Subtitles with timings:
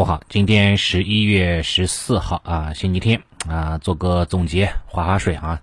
[0.00, 5.60] 不好，今天十一月十四号啊，星期天啊，做个总结，划划水啊。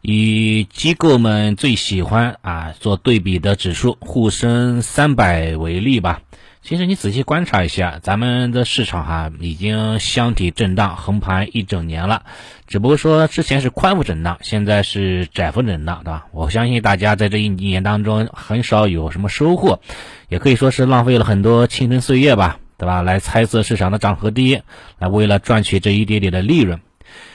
[0.00, 6.22] 以机构们最喜欢啊做对比的指数沪深三百为例吧。
[6.62, 12.22] 其实你仔细观察一下，咱们的市场哈已经箱体震荡横盘一整年了，
[12.66, 16.28] 只不过说之前是宽幅震荡，现在是窄幅震荡，对吧？
[16.32, 19.82] 我相信大家在这一年当中很少有什么收获，
[20.30, 23.02] 也可以说是浪费了很多青春岁月吧，对吧？
[23.02, 24.64] 来猜测市场的涨和跌，
[24.98, 26.80] 来为了赚取这一点点的利润。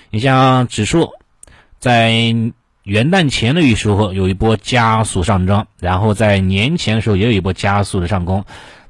[0.09, 1.11] 你像指数
[1.77, 2.09] 在
[2.81, 8.43] 元旦前的时候有一波加速上涨，然后在年前的时候也有一波加速的上攻。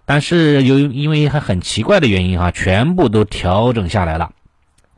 [0.06, 4.32] 但是由于因为还很奇怪的原因哈，全部都调整下来了，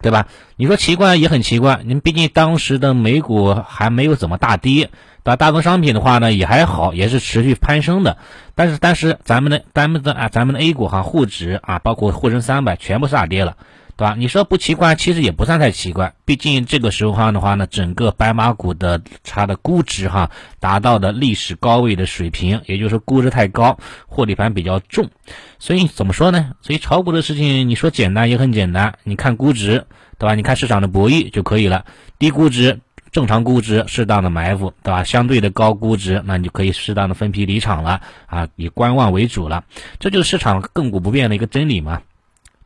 [0.02, 0.28] 对吧？
[0.56, 4.92] 你说奇怪也很奇怪，你毕竟当时的美股还没有怎么大跌，
[5.24, 5.36] 对吧？
[5.36, 8.18] 大宗商品的话呢也还好，也是持续攀升的。
[8.56, 13.58] 但是当时咱们的咱们的啊咱们的 A 股哈沪指啊包括沪深三百全部是大跌了。
[13.98, 14.16] 对吧？
[14.16, 16.14] 你说不奇怪，其实也不算太奇怪。
[16.24, 25.10] 毕竟这个时候的话呢，整个白马股的它的估值哈达到的历史高位的水平，也就是说估值太高，获利盘比较重。
[25.58, 26.52] 所以怎么说呢？
[26.62, 29.00] 所以炒股的事情，你说简单也很简单。
[29.04, 29.88] 你看估值，
[30.20, 30.36] 对吧？
[30.36, 31.86] 你看市场的博弈就可以了。
[32.20, 32.80] 低估值、
[33.12, 35.04] 正常估值，适当的埋伏，对吧？
[35.04, 39.64] 相对的高估值，那你就可以适当的分批离场了啊，以观望为主了。
[40.00, 42.04] 这就是市场亘古不变的一个真理嘛，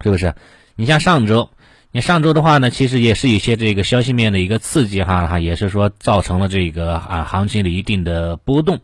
[0.02, 0.36] 是不是？
[0.82, 1.52] 你像上周，
[1.92, 8.80] 你上周的话呢，其实也是一些这个消息面的一个刺激哈哈，也是说造成了这个啊行情的一定的波动。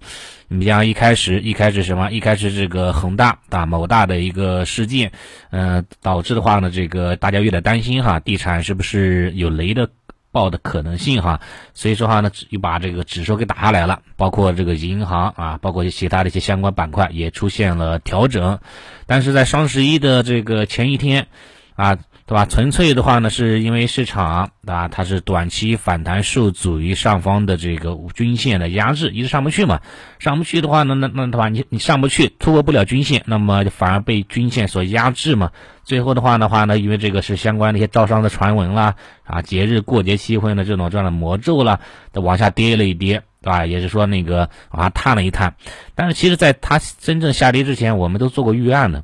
[0.47, 2.11] 你像一开始一开始什么？
[2.11, 5.11] 一开始这个恒大啊某大的一个事件，
[5.49, 9.89] 嗯，导致的话呢，这个大家有点担心哈，地产是不是有雷的
[10.31, 11.41] 爆的可能性哈？
[11.73, 18.59] 所以说话呢，又把这个指数给打下来了，包括这个银行啊，包括其他的一些相关板块也出现了调整。
[19.07, 21.25] 但是在双十一的这个前一天。
[21.77, 22.45] 啊，对吧？
[22.45, 24.87] 纯粹的话呢，是因为市场，对吧？
[24.87, 29.79] 它是短期反弹受阻于上方的这个均线的压制，一直上不去嘛。
[30.17, 31.49] 上不去的话呢，那那对吧？
[31.49, 35.51] 你你上不去，突破不了均线，那么反而被均线所压制嘛。
[35.83, 41.79] 最后的话的话呢，因为这个是相关的一些招商的传闻啦，啊，节日过节期会的这种这样的魔咒啦，
[42.11, 43.67] 都往下跌了一跌，对吧？
[43.67, 45.53] 也是说那个往下探了一探。
[45.93, 49.03] 但是其实在它真正下跌之前，我们都做过预案的，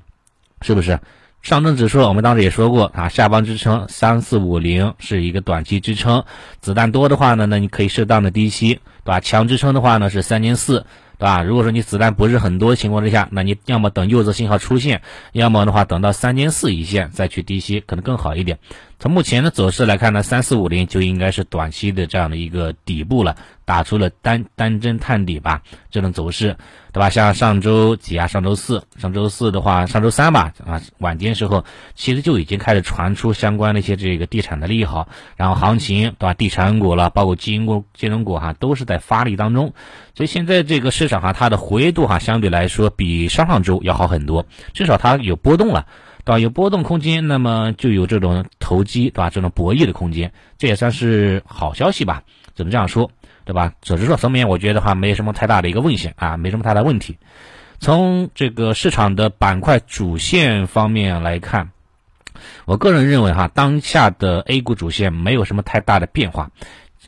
[0.61, 0.99] 是不是？
[1.43, 6.23] 上证指数，我们当时也说过啊，下方支撑三四五零是一个短期支撑，
[6.61, 9.19] 子弹多的话呢，那你可以适当的低吸，对吧？
[9.19, 10.85] 强支撑的话呢是三千四，
[11.17, 11.43] 对吧？
[11.43, 15.01] 如果说你子弹不是很多情况之下，那你要么等右侧信号出现，
[15.33, 18.59] 要么的话等到三千四一线再去低吸，可能更好一点。
[19.03, 26.55] 从目前的走势来看呢，三四五零就应该是短期的这样的一个底部了，打出了单单针探底吧，这种走势，
[26.93, 27.09] 对吧？
[27.09, 31.65] 像上周几啊，上周四，上周四的话，上周三吧，啊，晚间时候
[31.95, 36.33] 其实就已经开始传出相关的一些这个地产的利好，然后行情，对吧？
[36.33, 39.73] 地产股了，包括金融金融股哈，都是在发力当中，
[40.15, 45.87] 所以现在这个市场哈，它的活跃度哈，相对来说比上上周要好很多，至少它有波动了。
[46.25, 46.39] 对吧？
[46.39, 49.29] 有波动空间，那么就有这种投机，对吧？
[49.29, 52.23] 这种博弈的空间，这也算是好消息吧？
[52.55, 53.11] 只能这样说，
[53.45, 53.73] 对吧？
[53.81, 57.17] 总之说层面，我觉得话没什么太大的一个问险啊，没什么太大问题。
[57.79, 61.71] 从这个市场的板块主线方面来看，
[62.65, 66.51] 我个人认为哈，当下的 A 股主线没有什么太大的变化。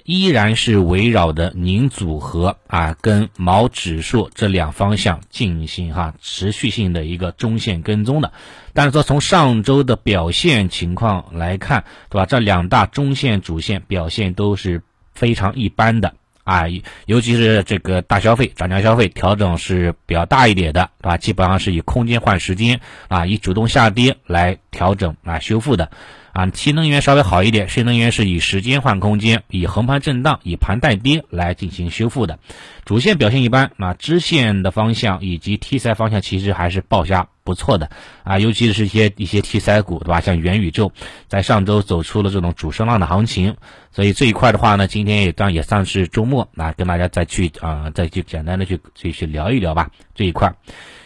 [0.03, 8.31] 依然是围绕的宁组合啊，跟毛指数这两方向进行哈持续性的一个中线跟踪的，
[8.73, 12.25] 但是说从上周的表现情况来看，对吧？
[12.25, 14.81] 这两大中线主线表现都是
[15.13, 16.13] 非常一般的
[16.43, 16.65] 啊，
[17.05, 21.17] 尤其是这个大消费、涨价消费调整是比较大一点的，对吧？
[21.17, 25.89] 基本上是以空间换时间啊，以主动下跌来调整啊修复的。
[26.35, 32.39] 啊，新能源稍微好一点，新能源是以时间换空间，以横盘震荡，以盘带跌来进行修复的。
[32.83, 37.89] 主线表现一般，啊，支线的方向以及题材方向其实还是报价不错的
[38.25, 40.19] 啊，尤其是一些一些题材股，对吧？
[40.19, 40.91] 像元宇宙，
[41.29, 43.55] 在上周走出了这种主升浪的行情，
[43.93, 49.89] 所以这一块的话呢，今天也当也算是周末啊，跟大家再去啊，再去简单的去去去聊一聊吧。
[50.13, 50.53] 这一块，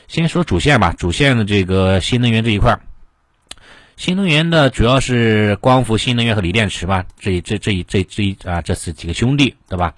[0.08, 2.80] 先说主线吧，主线的这个新能源这一块。
[4.00, 9.94] 新能源的主要是光伏、新能源和锂电池吧，这这这这这啊，这是几个兄弟，对吧？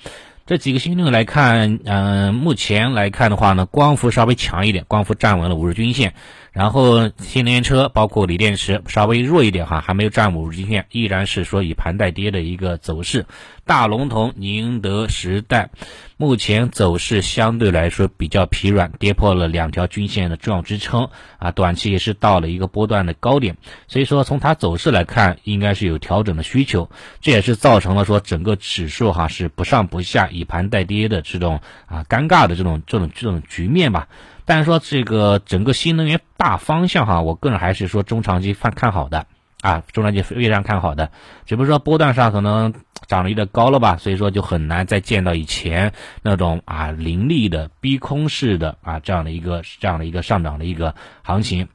[0.48, 6.16] 这几个新能源来看，嗯，目前来看的话呢，光伏稍微强一点，光伏站稳了五日均线，
[6.52, 13.26] 然后新能源车包括锂电池稍微弱一点哈，还没有站五日均线，依然是说以盘带跌的一个走势。
[13.64, 15.70] 大龙头宁德时代
[16.18, 21.08] 目前走势相对来说比较疲软，跌破了两条均线的重要支撑
[21.38, 23.56] 啊，短期也是到了一个波段的高点，
[23.88, 26.90] 所以说从它走势来看，应该是有调整的需求，
[27.22, 34.10] 这也是造成了说整个指数哈是不上不下，以盘带跌的这种啊尴尬的这种这种这种局面吧。
[34.46, 39.28] 但是说这个整个新能源大方向哈，我个人还是说中长期看看好的
[39.62, 41.12] 啊，中长期非常看好的，
[41.46, 42.74] 只不过说波段上可能
[43.08, 45.94] 涨得有点高了吧，所以说就很难再见到以前
[46.24, 51.68] 那种啊凌厉的逼空式的啊这样的一个这样的一个上涨的一个行情，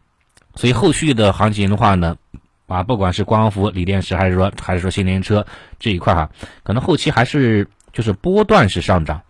[0.55, 2.17] 所以后续的行情的话呢，
[2.67, 5.47] 啊不管是光伏、锂电池还是说还是说新能源车
[5.79, 6.31] 这一块哈，
[6.65, 9.23] 可能后期还是就是波段式上涨。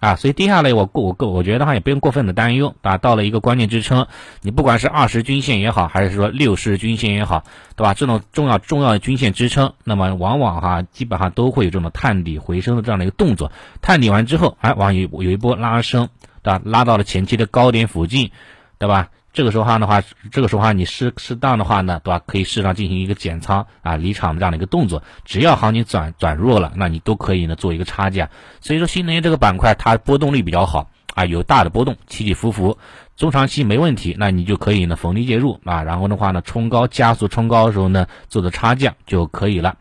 [0.00, 2.98] 啊，所以跌下来，我过我过我觉得话也不用过分的担忧啊。
[2.98, 4.06] 到了一个关键支撑，
[4.42, 7.42] 你不管是二十均线也好，还是说六十均线也好，
[7.74, 7.94] 对吧？
[7.94, 13.50] 这种重要重要的均线支撑，那么往往哈基本上都会有这种探底回升的这样的一个动作。
[13.82, 16.08] 探底完之后，哎，往有有一波拉升，
[16.42, 16.60] 对吧？
[16.64, 18.30] 拉到了前期的高点附近，
[18.78, 19.08] 对吧？
[19.32, 20.02] 这个时候话的话，
[20.32, 22.20] 这个时候话你适适当的话呢，对吧？
[22.26, 25.02] 可以适当进行一个减仓啊，离场这样的一个动作。
[25.24, 28.30] 只要行情转转弱了，那你都可以呢做一个差价。
[28.60, 32.78] 所以说新能源这个板块它波动率比较好啊，有大的波动，起起伏伏，
[33.16, 34.16] 中长期没问题。
[34.18, 39.76] 那你就可以呢逢低介入啊，然后的话呢冲高加速冲高的时候呢做的差价就可以了，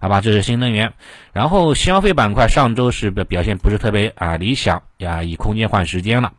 [0.00, 0.20] 好吧？
[0.22, 0.94] 这是新能源。
[1.32, 6.32] 然后消费板块上周是表现不是特别啊理想呀，以空间换时间了。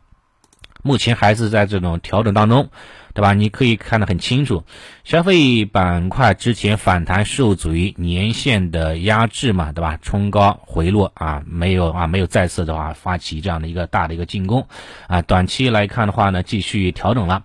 [0.84, 2.68] 目前还是在这种调整当中，
[3.14, 3.32] 对吧？
[3.32, 4.62] 你可以看得很清楚，
[5.02, 9.98] 消费板块之前反弹受阻于年线的压制嘛，对吧？
[10.02, 14.68] 冲高回落啊，没有啊，没有再次的话发起这样的一个大的一个进攻
[15.06, 15.22] 啊。
[15.22, 17.42] 短期来看的话呢，继续调整了。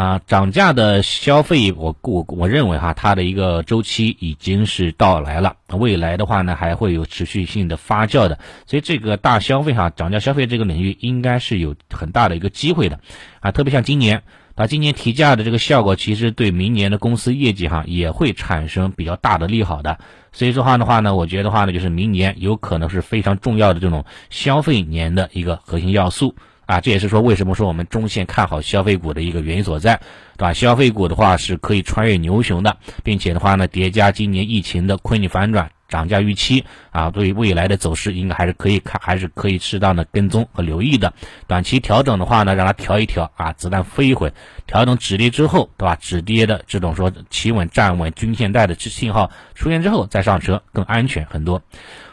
[0.00, 5.56] 啊，涨价的消费，我我我认为哈，它的一个周期已经是到来了。
[5.72, 8.38] 未来的话呢，还会有持续性的发酵的。
[8.64, 12.98] 所以这个大消费哈，涨价消费这个领域应该是有很大的一个机会的。
[13.40, 14.22] 啊，特别像今年，
[14.54, 19.98] 啊，今年提价的这个效果，其实对明年的公司业绩哈也会产生比较大的利好的。
[20.32, 26.34] 所以说话的话呢，我觉得话呢，就是明年有可能是非常重要的这种消费年的一个核心要素。
[26.70, 29.96] 啊，这也是说为什么说我们中线看好消费股的一个原因所在，
[30.36, 30.52] 对吧？
[30.52, 41.12] 消费股的话是可以穿越牛熊的，并且的话呢，叠加今年疫情的困境反转，涨价预期啊，对于未来的走势应该还是可以看，还是可以适当的跟踪和留意的。
[41.46, 44.32] 短期调整的话呢，让它调一调啊，子弹飞一回，
[44.66, 45.94] 调整止跌之后，对吧？
[46.00, 51.60] 止跌的这种说企稳站稳均线带的信号出现之后再上车更安全很多。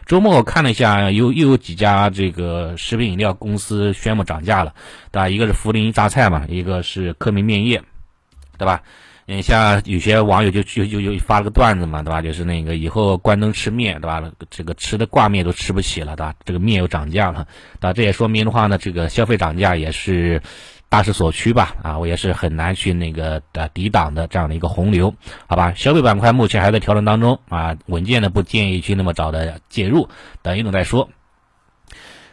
[0.05, 4.73] 周末我看了一下，又又有几家这个食品饮料公司宣布涨价了，
[5.11, 5.29] 对吧？
[5.29, 7.83] 一个是涪陵榨菜嘛，一个是科明面业，
[8.57, 8.81] 对吧？
[9.27, 12.21] 嗯，像有些网友就就就就发了个段子嘛，对吧？
[12.21, 14.23] 就是那个以后关灯吃面，对吧？
[14.49, 16.33] 这个吃的挂面都吃不起了，对吧？
[16.45, 17.47] 这个面又涨价了，
[17.79, 17.93] 对吧？
[17.93, 20.41] 这也说明的话呢，这个消费涨价也是。
[20.89, 25.13] 大势所趋吧，啊，我也是很难去那个的抵挡的这样的一个洪流，
[25.45, 25.73] 好吧？
[25.75, 30.07] 消费板块目前还在调整当中啊，稳健的不建议去那么早的介入，
[30.41, 31.09] 等一等再说。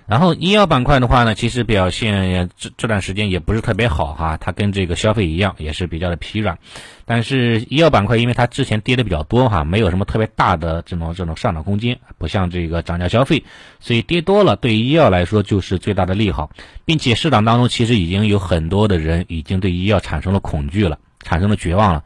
[0.06, 6.58] 然后医药板块的话呢，其实表现这这段时间也不是特别好哈，它跟这个消费一样，也是比较的疲软。
[7.06, 13.42] 但是医药板块，因为它之前跌的比较多哈，没有什么特别大的这种这种上涨空间，不像这个涨价消费，
[13.80, 16.50] 所以跌多了对医药来说就是最大的利好，
[16.84, 22.04] 并且市场当中其实已经有很多的人已经对医药产生了恐惧了，产生了绝望了，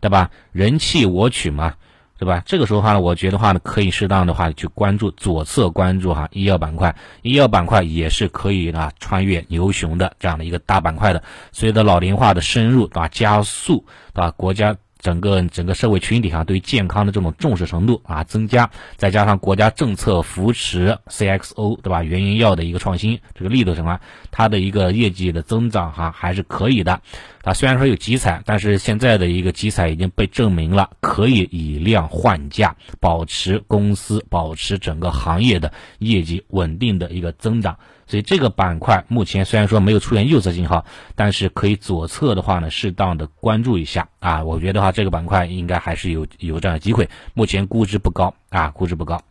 [0.00, 0.30] 对吧？
[0.52, 1.74] 人气我取嘛。
[2.20, 2.42] 对吧？
[2.44, 13.08] 这个时候的话呢，我觉得话呢，可以适当的话去关注左侧关注哈医药板块，医药板块也是可以啊穿越牛熊的这样的一个大板块的，随着老龄化的深入，对吧？
[13.08, 14.30] 加速，对吧？
[14.30, 14.76] 国家。
[15.02, 22.02] 整个整个社会群体上对健康的这种重视程度啊增加，再加上国家政策扶持 CXO 对吧？
[22.02, 23.98] 原研药的一个创新，这个力度什么？
[24.30, 27.00] 它的一个业绩的增长哈还是可以的。
[27.42, 37.78] 啊，虽然说有集采，但是现在的一个集采已经被证明了可以以量换价，保持公司保持整个行业的业绩稳定的一个增长。
[38.06, 44.44] 所以这个板块目前虽然说没有出现右侧信号，但是可以左侧的话呢，适当的关注一下啊。
[44.44, 47.08] 我觉得话这个板块应该还是有有这样的机会。
[47.32, 49.22] 目前估值不高啊，估值不高。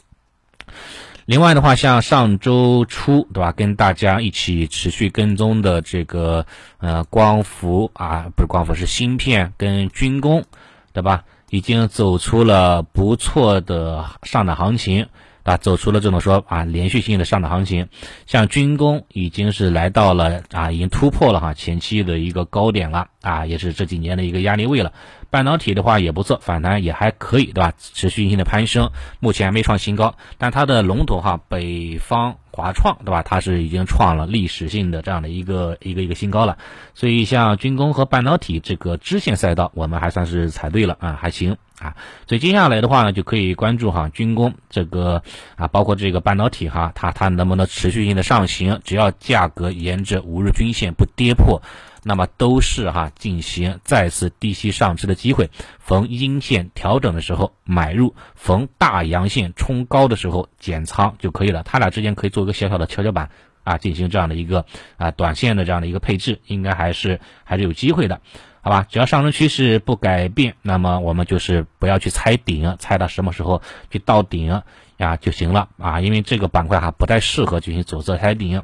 [1.29, 6.43] 另外的话，像上周初对吧，跟大家一起持续跟踪的这个
[6.79, 10.43] 呃光伏啊，不是光伏是芯片跟军工，
[10.91, 11.25] 对吧？
[11.51, 15.05] 已经走出了不错的上涨行情。
[15.43, 17.87] 啊，走出了这种说啊连续性的上涨行情，
[18.27, 24.93] 像军工已经是来到了啊，已经突破了哈前期的一个高点了啊，也是这几年的一个压力位了。
[25.29, 27.73] 半导体的话也不错，反弹也还可以，对吧？
[27.77, 33.23] 持续性的攀升，目前还没创新高，但它的龙头哈北方华创，对吧？
[33.23, 36.57] 它是已经创了历史性的这样的一个一个一个新高了。
[36.93, 41.57] 所以像军工和半导体这个支线赛道，我们还算是踩对了啊，还行。
[41.79, 41.95] 啊，
[42.27, 45.23] 所以接下来的话呢，就可以关注哈军工这个
[45.55, 48.81] 啊，包括这个半导体哈，它它能不能持续性的上行？
[48.83, 51.61] 只要价格沿着五日均线不跌破，
[52.03, 55.49] 那么都是哈进行再次低吸上车的机会。
[55.79, 61.63] 逢阴线调整的时候买入，逢大阳线冲高的时候减仓就可以了。
[61.63, 63.29] 它俩之间可以做一个小小的跷跷板
[63.63, 64.65] 啊，进行这样的一个
[64.97, 68.21] 啊短线的这样的一个配置，应该还是还是有机会的。
[68.61, 74.61] 好吧，只要上升趋势不改变，那么我们就是不要去猜顶，猜到什么时候去到顶
[74.97, 76.01] 呀就行了啊。
[76.01, 78.63] 因为这个板块哈不太适合进行左侧猜顶，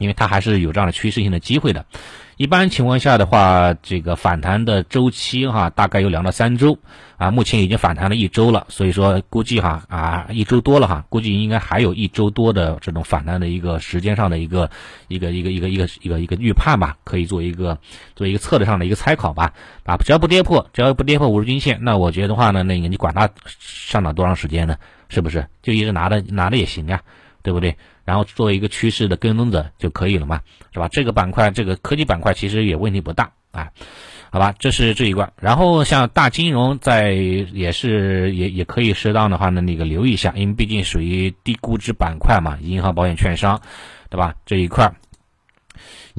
[0.00, 1.84] 因为它还是有这样的趋势性的机会的。
[2.36, 6.78] 一般情况下的话，这个反弹的周期哈，大概有两到三周
[7.18, 7.30] 啊。
[7.30, 14.70] 目前已经反弹了一周了，所以说估计哈啊一周多了哈，估计应该还有一周多的这种反弹的一个时间上的一个
[15.08, 17.78] 一个一个一个一个一个一个预判吧，可以做一个
[18.16, 19.52] 做一个策略上的一个参考吧。
[19.84, 23.28] 啊，只要不跌破，只要不跌破五日均线，那我觉得的话呢，那个你管它
[23.58, 24.78] 上涨多长时间呢？
[25.10, 25.46] 是不是？
[25.60, 27.02] 就一直拿着拿着也行呀，
[27.42, 27.76] 对不对？
[28.04, 30.40] 然后作为一个趋势的跟踪者就可以了嘛，
[30.72, 30.88] 是吧？
[30.88, 33.70] 这个板块，这个科技板块其实也问题不大啊，
[34.30, 34.54] 好吧？
[34.58, 35.30] 这是这一块。
[35.40, 43.60] 然后像大金融在也是也也可以适当的话呢，那个留意一下，因为毕竟属于低估值板块嘛，银行、保险、券商，
[44.08, 44.34] 对吧？
[44.44, 44.92] 这一块，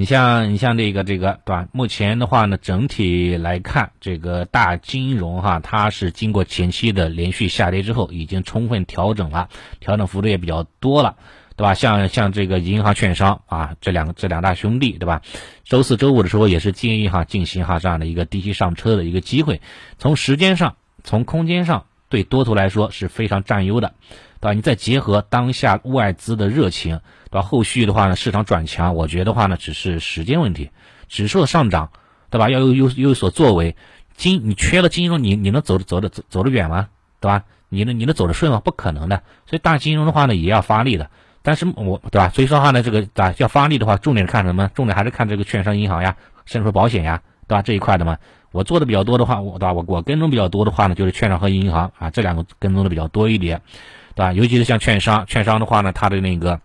[0.01, 1.67] 你像你像这个这个，对吧？
[1.71, 9.47] 目前的话呢，整体来看，这个大金融哈，它是经过前期的连续下跌之后，已经充分调整了，
[9.79, 11.17] 调整幅度也比较多了。
[11.55, 11.75] 对吧？
[11.75, 15.21] 像像这个银行、券商啊，这两个这两大兄弟，对吧？
[15.65, 19.61] 周四周五的时候也是建议哈进行哈这样的一个低吸上车的一个机会。
[19.99, 23.93] 从时间上、从空间上，对多头来说是非常占优的，
[24.39, 24.53] 对吧？
[24.53, 27.41] 你再结合当下外资的热情，对吧？
[27.41, 30.69] 后续的话呢，市场转强，我觉得话呢只是时间问题。
[31.07, 31.89] 指数的上涨，
[32.29, 32.49] 对吧？
[32.49, 33.75] 要有有有所作为。
[34.15, 36.89] 金你缺了金融，你你能走走的走走得远吗？
[37.19, 37.43] 对吧？
[37.69, 38.61] 你能你能走得顺吗？
[38.63, 39.23] 不可能的。
[39.47, 41.09] 所以大金融的话呢，也要发力的。
[41.41, 42.29] 但是我对吧？
[42.29, 44.69] 所以说话呢，这个啊要发力的话，重点看什么？
[44.75, 47.61] 重点还是看这个券商、银行呀，甚至说保险呀，对吧？
[47.61, 48.17] 这一块的嘛，
[48.51, 49.73] 我做的比较多的话，我对吧？
[49.73, 53.61] 我我跟踪比较多的话呢，就是券商和银行啊，这两个跟踪的比较多一点，
[54.13, 54.33] 对吧？
[54.33, 56.59] 尤其是像券商，券商的话呢，它的那个，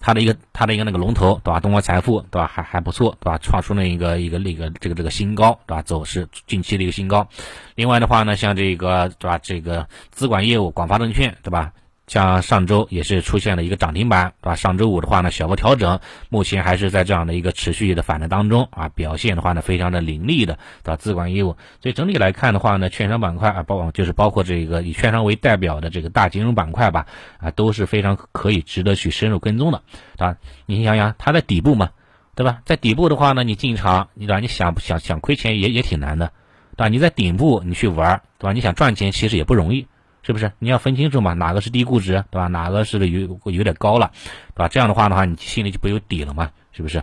[0.00, 1.60] 它的一个它的一个那个龙头，对吧？
[1.60, 2.46] 东方财富，对吧？
[2.46, 3.38] 还还不错，对吧？
[3.38, 5.82] 创出了一个一个那个这个这个新高，对吧？
[5.82, 7.28] 走势近期的一个新高。
[7.74, 9.38] 另外的话呢，像这个对吧？
[9.38, 11.72] 这个资管业务，广发证券，对吧？
[12.06, 14.54] 像上周也是出现了一个涨停板，对吧？
[14.54, 15.98] 上周五的话呢，小幅调整，
[16.28, 20.96] 目前还是在这样的一个持续的反弹当中啊，表现的话呢，非常的凌厉的，对吧？
[20.96, 27.06] 资管业务，所以整体来看的话呢，券商板块啊，包括就是包括这个以券商为代表的这个大金融板块吧，
[27.38, 29.82] 啊，都是非常可以值得去深入跟踪的，
[30.16, 30.36] 对吧？
[30.66, 31.90] 你想想，它在底部嘛，
[32.36, 32.60] 对吧？
[32.64, 34.38] 在底部的话呢，你进场，你对吧？
[34.38, 36.30] 你想想想亏钱也也挺难的，
[36.76, 36.88] 对吧？
[36.88, 38.52] 你在顶部你去玩，对吧？
[38.52, 39.88] 你想赚钱其实也不容易。
[40.26, 41.34] 是不是你要分清楚嘛？
[41.34, 42.48] 哪个是低估值，对吧？
[42.48, 44.10] 哪个是有有点高了，
[44.54, 44.66] 对吧？
[44.66, 46.50] 这样的话的话，你心里就不有底了嘛？
[46.72, 47.00] 是不是？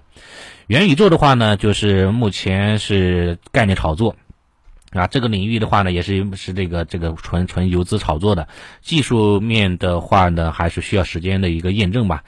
[0.68, 4.18] 元宇宙的话呢，就是目前是概念炒作，
[4.92, 8.50] 啊，这个领域的话呢，也是是这个这个纯纯游资炒作的，
[8.82, 12.26] 技术面的话呢，还是需要时间的一个验证吧。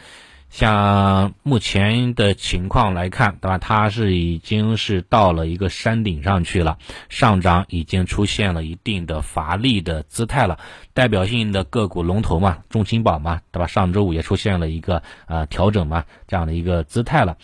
[0.57, 3.57] 像目前的情况来看，对吧？
[3.57, 6.77] 它是已经是到了一个山顶上去了，
[7.09, 10.57] 上涨已经出现了一定的乏力的姿态了。
[10.93, 13.67] 代表性的个股龙头嘛，中青宝嘛，对吧？
[13.67, 17.35] 上周五也出现了一个呃调整嘛，这样的一个姿态了。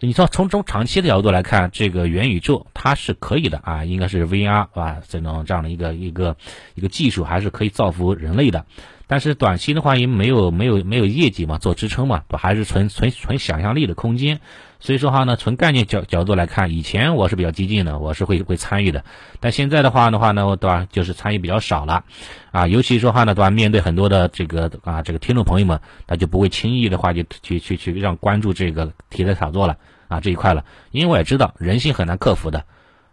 [0.00, 6.36] 你说从中长期的角度来看，这个元宇宙它是可以的啊，应该是 VR 啊这种这样的一个一个
[6.74, 8.66] 一个技术，还是可以造福人类的。
[9.06, 12.36] 但是短期的话，因为没有没有没有业绩嘛，做支撑嘛，不？
[12.36, 14.40] 还是纯纯纯想象力的空间。
[14.78, 19.04] 所以说话呢，从概念角角度来看，以前我是比较激进的，我是会会参与的。
[19.40, 20.86] 但现在的话的话呢，对吧？
[20.90, 22.04] 就是参与比较少了，
[22.50, 23.50] 啊，尤其说话呢，对吧？
[23.50, 29.76] 面对很多的这个啊这个听众朋友们，他就不会轻易的话就去去去让关注这个题材炒作了
[30.08, 32.64] 啊这一块了，因为我也知道人性很难克服的，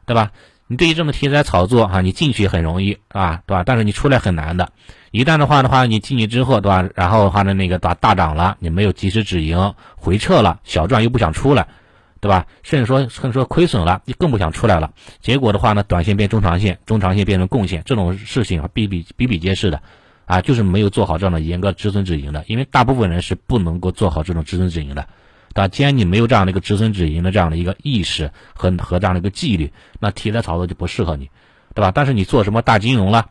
[0.06, 0.32] 对吧？
[0.74, 3.62] 你对于这么题材炒作哈，你进去很容易啊，对吧？
[3.64, 4.72] 但是你出来很难的。
[5.12, 6.90] 一旦的话的话，你进去之后，对吧？
[6.96, 11.68] 然后的话呢，那个大大涨了，你没有及时止盈，回撤了，小赚又不想出来，
[12.22, 12.48] 对吧？
[12.64, 14.94] 甚至说甚至说亏损了，你更不想出来了。
[15.22, 19.80] 结果的话呢，短线变中长线，中长线变成贡献，这种事情啊比比比比皆是的，
[20.26, 25.08] 啊，就是没有做好这样的严格止损止盈的，因为大部分人是不能够做好这种止损止盈的，
[25.54, 25.68] 对吧？
[25.68, 31.30] 既然你没有这样的一个止损止盈的这样的一个意识和和这样的一个纪律，那题材炒作就不适合你，
[31.74, 31.92] 对吧？
[31.94, 33.28] 但是你做什么大金融了，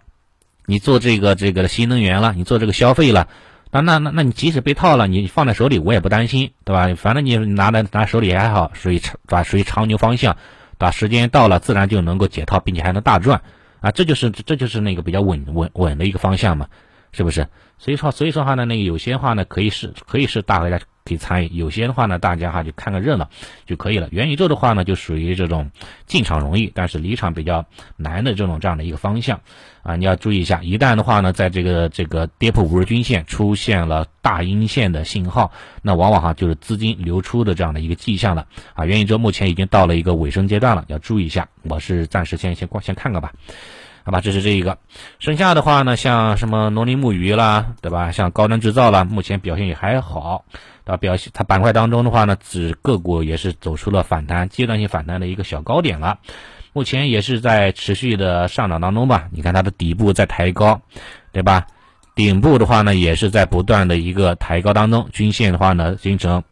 [0.67, 3.29] 你做这个这个新能源了，你做这个消费了，
[3.71, 6.95] 那那那那你即使被套了，你放在手里我也不担心，对吧？
[6.97, 9.43] 反正你拿在拿手里还好，属于长对吧？
[9.43, 10.35] 属于长牛方向，
[10.79, 10.91] 对吧？
[10.91, 13.43] 时间到了自然就能够解套，并且还能大赚。
[13.81, 16.69] 啊，这就是这就是那个比较稳稳稳的一个方向嘛，
[17.13, 17.47] 是不是？
[17.79, 23.29] 所以说所以说话呢，那个有些话呢可以是可以是大家可以参与，有些的话呢大家哈就看个热闹
[23.67, 24.09] 就可以了。
[24.13, 25.71] 元宇宙的话呢就属于这种
[26.07, 27.67] 进场容易，但是离场比较
[27.97, 29.41] 难的这种这样的一个方向
[29.83, 35.53] 啊，你要注意一下，一旦的话呢在这个这个跌破五日均线出现了大阴线的信号，
[35.83, 38.87] 那往往哈就是资金流出的这样的一个迹象了啊。
[38.87, 41.49] 元宇宙目前已经到了一个尾声阶段了，要注意一下。
[41.65, 43.33] 我是暂时先先先先看看吧。
[44.05, 44.79] 好吧，这是这一个，
[45.19, 48.11] 剩下的话呢，像什么农林牧渔啦，对吧？
[48.11, 50.45] 像高端制造啦，目前表现也还好，
[50.85, 50.97] 对吧？
[50.97, 56.19] 表现它板块当中的话呢，指个股也是走出了反弹，阶段性反弹的一个小高点了，
[56.73, 59.29] 目前也是在持续的上涨当中吧？
[59.31, 60.81] 你看它的底部在抬高，
[61.31, 61.67] 对吧？
[62.15, 66.43] 顶部的话呢，也是在不断的一个抬高当中，均线的话呢，形成。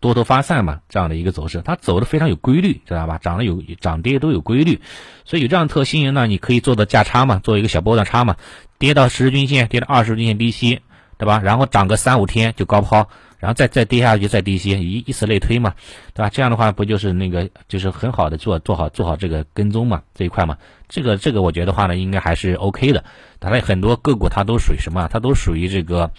[0.00, 3.18] 多头发散嘛，这样的一个走势，它走的非常有规律，知道吧？
[3.18, 4.80] 涨的有涨跌都有规律，
[5.26, 8.36] 所以有这样的特性呢，你可以做的价差嘛，做一个小波段差嘛，
[8.78, 10.80] 跌到十日均线，跌到二十均线低吸，
[11.18, 11.40] 对吧？
[11.44, 15.74] 然后涨个三五天就高抛，然后再再跌下去再低吸，以以此类推嘛，
[16.14, 16.30] 对吧？
[16.30, 20.56] 这样的话不就是那个就是很好的做做好做好这个跟踪嘛这一块嘛，
[20.88, 23.04] 这个这个我觉得话呢应该还是 OK 的，
[23.38, 25.08] 当然很多个股它都属于什么？
[25.12, 26.10] 它都属于这个。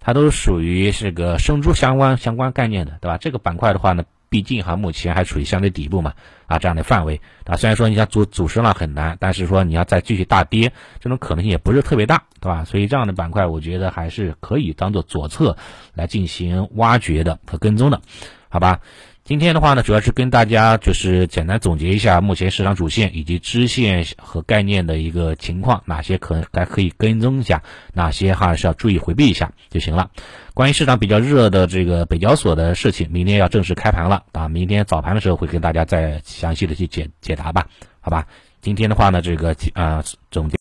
[0.00, 3.18] 它都属于这个生猪相关相关概念的，对吧？
[3.18, 6.12] 这个板块的话呢，毕竟哈目前还处于相对底部嘛，
[6.46, 12.64] 啊这样的范围啊，虽然说你想主主升浪很难，但是说你要再继续大跌，这种可能性也不是特别大，对吧？
[12.64, 15.56] 所以这样的板块，我觉得还是可以当做左侧
[15.94, 18.00] 来进行挖掘的和跟踪的，
[18.48, 18.80] 好吧？
[19.28, 30.10] 今天的话呢，主要是跟大家就是简单总结一下目前市场主线以及支线和概念的一个情况，哪些可还可以跟踪一下，哪些哈是要注意回避一下就行了。
[30.54, 37.66] 关于市场比较热的这个北交所的事情，明天要正式开盘了啊，明天早盘的时候会跟大家再详细的去解解答吧，
[38.00, 38.26] 好吧？
[38.62, 40.56] 今天的话呢，这个啊总结。